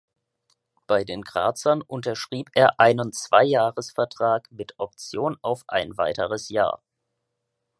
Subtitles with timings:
[0.87, 6.81] Bei den Grazern unterschrieb er einen Zweijahresvertrag mit Option auf ein weiteres Jahr.